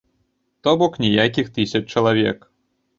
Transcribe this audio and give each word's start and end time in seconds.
То 0.65 0.73
бок, 0.83 0.97
ніякіх 1.07 1.55
тысяч 1.61 1.85
чалавек. 1.93 2.53